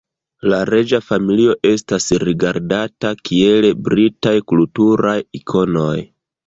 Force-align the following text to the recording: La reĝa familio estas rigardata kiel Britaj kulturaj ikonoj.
La 0.51 0.61
reĝa 0.69 0.99
familio 1.09 1.55
estas 1.73 2.09
rigardata 2.25 3.13
kiel 3.31 3.71
Britaj 3.91 4.37
kulturaj 4.55 5.19
ikonoj. 5.45 5.97